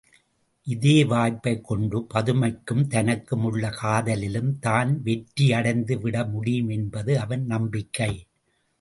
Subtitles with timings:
[0.67, 8.13] இதே வாய்ப்பைக் கொண்டு பதுமைக்கும் தனக்கும் உள்ள காதலிலும் தான் வெற்றியடைந்துவிட முடியும் என்பது அவன் நம்பிக்கை.